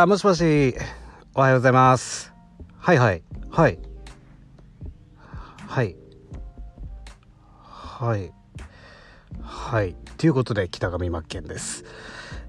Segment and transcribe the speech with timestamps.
[0.00, 0.76] あ、もしもし。
[1.34, 2.32] おはようございます。
[2.78, 3.24] はいはい。
[3.50, 3.80] はい。
[5.66, 5.96] はい。
[7.72, 8.32] はい。
[9.42, 9.96] はい。
[10.16, 11.84] ということで、北上真剣です。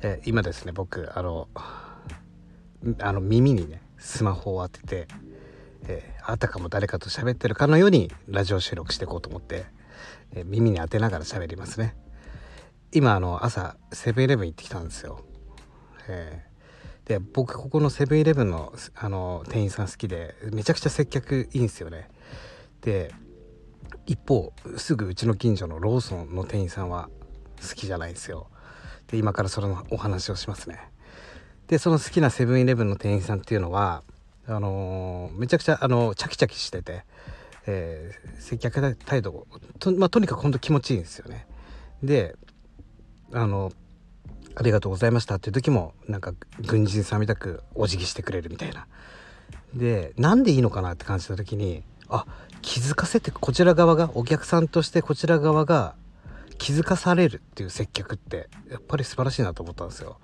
[0.03, 1.47] え、今ですね、僕、あの、
[2.99, 5.07] あの耳にね、スマホを当てて、
[5.87, 9.65] え、あたかも誰かと喋ってるかのようにラジオ収録していこうと思って、
[10.35, 11.95] え、耳に当てながら喋りますね。
[12.91, 15.25] 今、あの、朝、セブンイレブン行ってきたんですよ。
[16.07, 16.48] え
[17.09, 22.07] で僕ここのセブンイレブンのあの店員さん好きでめちゃくちゃ接客いいんですよね。
[22.81, 23.11] で
[24.05, 27.09] 一方すぐうちの近所のローソンの店員さんは
[27.67, 28.47] 好きじゃないんですよ。
[29.07, 30.91] で今からそのお話をしますね。
[31.65, 34.03] でその好きなセブンイレブンの店員さんっていうのは
[34.45, 37.05] あのー、めちゃくちゃあのチャキチャキしてて、
[37.65, 39.47] えー、接客態度
[39.79, 41.47] と,、まあ、とにかくほんと気持ちいいんですよね。
[42.03, 42.35] で
[43.33, 43.71] あの
[44.59, 46.33] ありがとうございましたっていう時もなんか
[46.65, 48.87] 軍人さんみたくお辞儀してくれるみたいな。
[49.73, 52.25] でなんでいいのかなって感じた時にあ
[52.61, 55.95] 気づかせてこちら側がお客さんとしてこちら側が
[56.57, 60.17] 気づかされるっていう接客ってやっぱり素晴らしいなと思ったんですよ。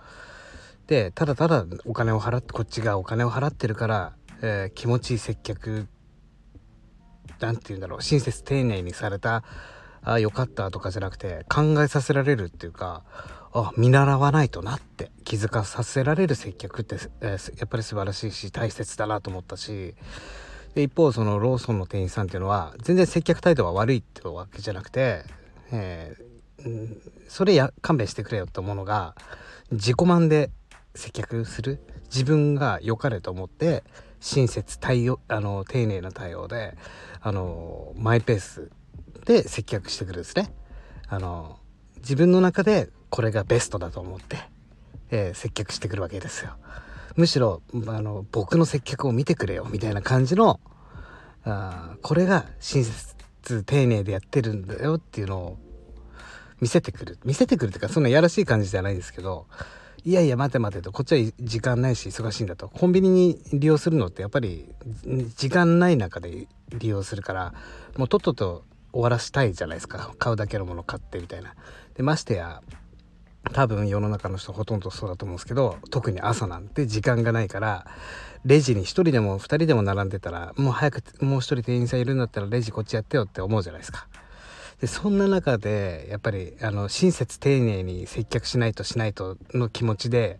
[0.87, 5.87] でただただお金を払ってこっちがお金を払ってるから、えー、気持ちいい接客
[7.39, 9.45] なんて言うんだろう親切丁寧にされた
[10.03, 13.03] あよかったとかじゃなくて考えさせられるっていうか
[13.57, 19.95] あ見習わないとなって気づかさせられる接客って、えー、やっぱり素晴らしいし大切だなと思ったし
[20.73, 25.23] で一方そのローソンの店員さんっていうのは全然接客態度は悪いってわけじゃなくて、
[25.71, 29.15] えー、それや勘弁してくれよって思うのが
[29.71, 30.51] 自己満で
[30.93, 31.79] 接客する
[32.13, 33.85] 自分が良かれと思って
[34.19, 36.75] 親切対応あの丁寧な対応で
[37.21, 38.69] あのマイペース
[39.23, 40.53] で接客してくるんですね。
[41.07, 41.57] あの
[41.99, 44.35] 自分の中でこれがベストだと思って、
[45.09, 46.57] えー、接客してくるわけですよ。
[47.15, 50.59] むしろあの僕の接客を見てくれよみたいな感じの
[51.45, 55.57] あこれが親切丁寧でやってるんだよっていうのを
[56.59, 57.17] 見せてくる。
[57.23, 59.47] 見せてくるっていうかそんなやらしい感じじゃないですけど
[60.03, 62.67] いやいや待て待てとこっちは時間ないし忙しいんだと。
[62.67, 64.67] コンビニに利用するのってやっぱり
[65.37, 67.53] 時間ない中で利用するから
[67.95, 70.13] もうとっとと終わらしたいじゃないですか。
[70.19, 71.55] 買うだけのもの買ってみたいな。
[71.93, 72.61] でましてや
[73.53, 77.85] 多分世の中の人ほとんどそうだと思うんですけど特に朝なんて時間がないから
[78.43, 84.07] レジに1人でも2人でも並んでたらもう早くもう1人店員さんいるんだったらレジこっちやってよって思うじゃないですか。
[84.81, 90.39] でそんな中でやっぱりあの親切丁寧に接客しないとしないとの気持ちで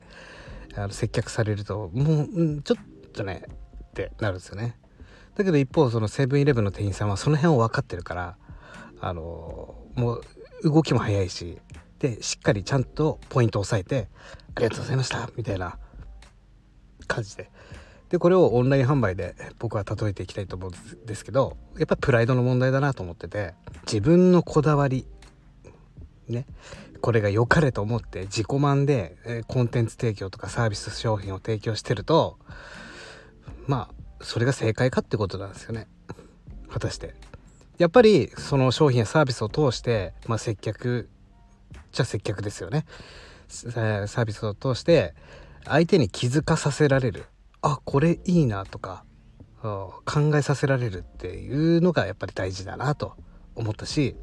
[0.75, 3.43] あの接客されるともうちょっとね
[3.83, 4.77] ってなるんですよね。
[5.35, 8.37] だけど一方そのセブンイレブンの店員さんはその辺を分かってるから
[8.99, 10.23] あのもう
[10.63, 11.59] 動きも早いし
[11.99, 14.09] でしっかりちゃんとポイントを押さえて
[14.55, 15.77] 「ありがとうございました」みたいな
[17.07, 17.49] 感じで。
[18.09, 23.55] でこれをオンライン販売で僕は例えていきたいと思うんですけどやっぱプライドの問題だなと思ってて
[23.87, 25.07] 自分のこだわり
[26.27, 26.45] ね
[27.01, 32.37] これが良かれと思って自己満で、コンテンツ提供とかサービス商品を提供してると
[33.67, 35.87] まあそれが正解かってことなんですよね。
[36.69, 37.15] 果たして。
[37.77, 41.09] やっぱりその商品やサービスを通して、まあ、接客
[41.91, 42.85] じゃ接客ですよね。
[43.47, 45.13] サービスを通して
[45.65, 47.25] 相手に気づかさせられる。
[47.61, 49.03] あこれいいなとか
[49.61, 53.15] 考えさせられるっていうのがやっぱり大事だなと
[53.55, 54.15] 思ったし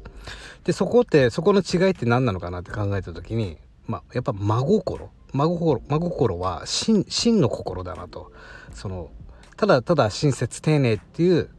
[0.63, 5.09] でそこってそこの違いって何なのかなって考えた時にまあやっぱ真心。
[5.33, 8.31] 真心真心は真真の心だなと。
[8.73, 9.09] その
[9.57, 11.49] ただただ親切丁寧っていう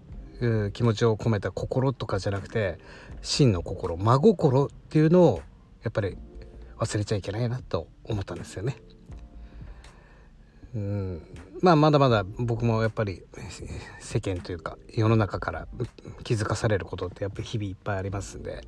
[0.72, 2.78] 気持ちを込めた心とかじゃなくて
[3.20, 5.42] 真の心真心っていうのを
[5.84, 6.16] やっぱり
[6.78, 8.76] 忘れちゃいけないなと思ったんですよね。
[10.74, 11.22] うん
[11.60, 13.22] まあまだまだ僕もやっぱり
[14.00, 15.68] 世間というか世の中から
[16.24, 18.66] 気づかされることってやっぱり日々いっぱいありますんで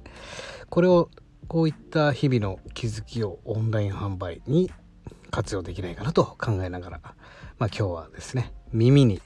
[0.71, 1.11] これを
[1.49, 4.71] こういった日々の気づきをオンライン販売に
[5.33, 7.15] 活用できないかなと考えながら、まあ、
[7.67, 9.21] 今日はですね耳に、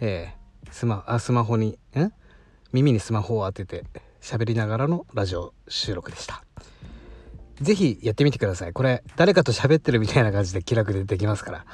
[0.00, 2.12] えー、スマあスマホにん
[2.72, 3.84] 耳にスマホを当てて
[4.20, 6.44] 喋りながらのラジオ収録でした。
[7.60, 8.72] 是非やってみてください。
[8.72, 11.64] これ、誰かと喋ってるみたいな感じで気楽でできますから。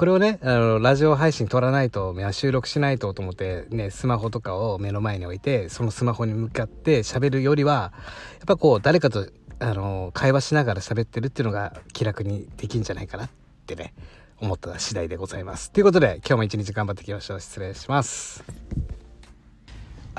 [0.00, 7.92] これをね、あの、ラジオ配信撮らないと、収録しないとと思って、ね、スマホとかを目の前に置いて、そのスマホに向かって喋るよりは、
[8.38, 9.28] やっぱこう、誰かと、
[9.58, 13.30] あの、会話しながら喋ってるっていうのが気楽にできんじゃないかなっ
[13.66, 13.92] てね、
[14.40, 15.70] 思った次第でございます。
[15.70, 17.40] ということで、今日も一日頑張っていきましょう。
[17.40, 18.59] 失礼します。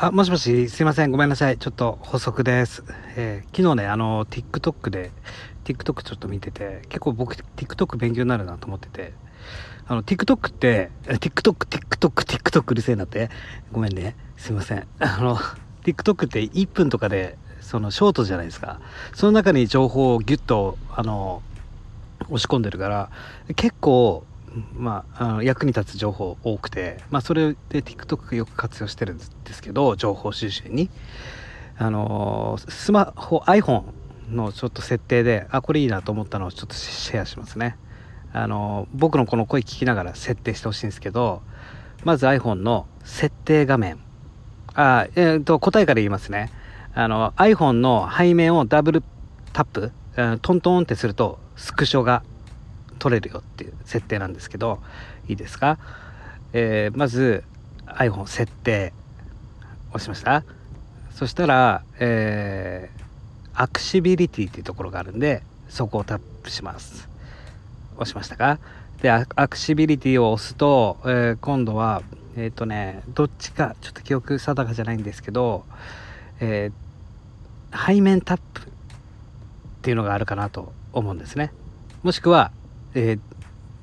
[0.04, 1.12] あ、もしもし、すいません。
[1.12, 1.60] ごめんなさい。
[1.60, 2.84] ちょっと補足です。
[3.16, 5.12] えー、昨日ね、あの、TikTok で、
[5.64, 9.14] TikTok ちょっと見てて、結構僕、TikTok 勉強になるなと思ってて、
[9.86, 13.30] あの TikTok って TikTokTikTokTikTok うるせえなって？
[13.72, 15.38] ごめんねすいませんあの
[15.84, 18.80] TikTok って1分とかでそのショートじゃないですか
[19.14, 21.42] その中に情報をギュッとあの
[22.30, 23.10] 押し込んでるから
[23.56, 24.24] 結構
[24.74, 30.90] まあ、あ役に立つ情報多くて、まあ、それで TikTok よく活用してるんですけど情報収集に。
[31.78, 33.86] あのスマホ iPhone
[34.30, 37.76] のちょっと設定であこれいいなと思ったのをちょっとシェアしますね。
[38.34, 41.42] あの僕のこの声聞きながら設定してほしいんですけど
[42.04, 44.00] まず iPhone の設定画面。
[44.74, 46.52] あえーと、答えから言いますね。
[46.94, 49.04] あの iPhone の背面をダブル
[49.52, 49.92] タップ
[50.42, 52.24] トントンってするとスクショが
[53.02, 54.80] 取れるよっていう設定なんですけど
[55.28, 55.80] いいですか、
[56.54, 57.44] えー、まず
[57.88, 58.94] iPhone 設定
[59.90, 60.44] 押しました。
[61.10, 67.10] そしたら、えー、アクシビリティっていうところがあるんでそこをタップします。
[67.96, 68.60] 押しましたか？
[69.02, 72.04] でアクシビリティを押すと、えー、今度は
[72.38, 75.66] えっ、ー、とねどっちかちょっと記憶定かじゃないんですけど、
[76.40, 78.64] えー、背面タップっ
[79.82, 81.52] ていうのがあるかなと思うんですね。
[82.04, 82.52] もしくは、
[82.94, 83.20] えー、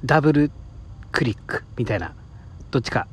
[0.04, 0.50] ダブル
[1.12, 2.14] クリックみたいな。
[2.70, 3.06] どっちか。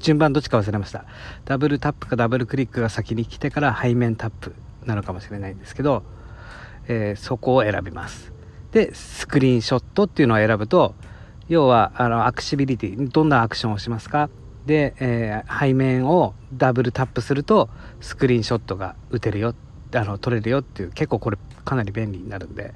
[0.00, 1.04] 順番どっちか忘れました。
[1.44, 4.54] ダブルタップかダブルクリックが先に来てから背面タップ
[4.84, 6.02] なのかもしれないんですけど、
[6.88, 8.32] えー、そこを選びます。
[8.72, 10.94] でスクリーンショットっていうのを選ぶと
[11.48, 14.30] 要はあのアクシビリティどんなアクションをしますか？
[14.64, 17.68] で、えー、背面をダブルタップすると
[18.00, 19.54] スクリーンショットが打てるよ
[19.94, 22.72] あの撮れるよっていう結構これかなり便利になるんで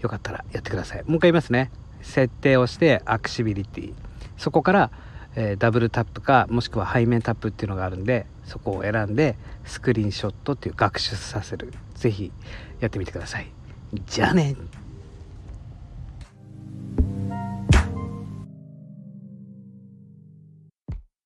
[0.00, 1.02] よかったらやってください。
[1.04, 1.70] もう一回言いますね。
[2.02, 3.94] 設定をしてアクシビリティ。
[4.36, 4.90] そこから、
[5.34, 11.72] えー、ダブルタップかもしくは背面タップっていうのがあるんでそこを選んでスクリーンショットっていう学習させる。
[11.94, 12.32] 是非
[12.80, 13.50] やってみてください。
[14.06, 14.56] じゃあね。